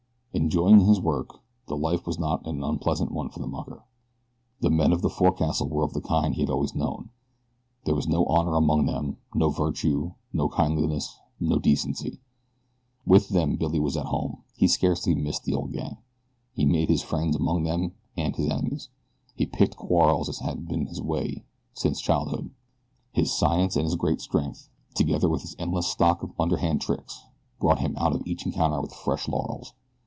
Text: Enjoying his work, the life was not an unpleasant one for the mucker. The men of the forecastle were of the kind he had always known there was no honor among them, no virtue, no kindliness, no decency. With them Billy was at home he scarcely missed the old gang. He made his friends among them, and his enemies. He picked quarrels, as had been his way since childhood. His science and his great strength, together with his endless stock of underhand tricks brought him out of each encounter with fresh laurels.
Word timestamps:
Enjoying 0.33 0.79
his 0.79 0.99
work, 1.01 1.39
the 1.67 1.75
life 1.75 2.07
was 2.07 2.17
not 2.17 2.47
an 2.47 2.63
unpleasant 2.63 3.11
one 3.11 3.27
for 3.27 3.39
the 3.39 3.47
mucker. 3.47 3.83
The 4.61 4.69
men 4.69 4.93
of 4.93 5.01
the 5.01 5.09
forecastle 5.09 5.67
were 5.67 5.83
of 5.83 5.91
the 5.91 5.99
kind 5.99 6.33
he 6.33 6.39
had 6.41 6.49
always 6.49 6.73
known 6.73 7.09
there 7.83 7.95
was 7.95 8.07
no 8.07 8.25
honor 8.27 8.55
among 8.55 8.85
them, 8.85 9.17
no 9.35 9.49
virtue, 9.49 10.13
no 10.31 10.47
kindliness, 10.47 11.19
no 11.41 11.59
decency. 11.59 12.21
With 13.05 13.29
them 13.29 13.57
Billy 13.57 13.77
was 13.77 13.97
at 13.97 14.05
home 14.05 14.43
he 14.55 14.69
scarcely 14.69 15.13
missed 15.13 15.43
the 15.43 15.53
old 15.53 15.73
gang. 15.73 15.97
He 16.53 16.65
made 16.65 16.87
his 16.89 17.03
friends 17.03 17.35
among 17.35 17.63
them, 17.63 17.91
and 18.15 18.33
his 18.33 18.49
enemies. 18.49 18.87
He 19.35 19.45
picked 19.45 19.75
quarrels, 19.75 20.29
as 20.29 20.39
had 20.39 20.65
been 20.65 20.85
his 20.85 21.01
way 21.01 21.43
since 21.73 21.99
childhood. 21.99 22.51
His 23.11 23.33
science 23.37 23.75
and 23.75 23.83
his 23.83 23.95
great 23.97 24.21
strength, 24.21 24.69
together 24.95 25.27
with 25.27 25.41
his 25.41 25.57
endless 25.59 25.87
stock 25.87 26.23
of 26.23 26.31
underhand 26.39 26.79
tricks 26.79 27.25
brought 27.59 27.79
him 27.79 27.97
out 27.97 28.13
of 28.15 28.25
each 28.25 28.45
encounter 28.45 28.79
with 28.79 28.93
fresh 28.93 29.27
laurels. 29.27 29.73